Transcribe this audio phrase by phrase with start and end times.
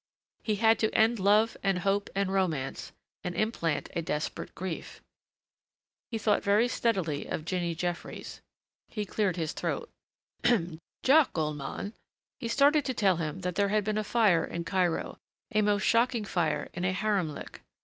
[0.41, 2.91] He had to end love and hope and romance
[3.23, 4.99] and implant a desperate grief....
[6.09, 8.41] He thought very steadily of Jinny Jeffries.
[8.89, 9.91] He cleared his throat.
[11.03, 11.93] "Jack, old man"
[12.39, 15.19] He started to tell him that there had been a fire in Cairo,
[15.53, 17.61] a most shocking fire in a haremlik.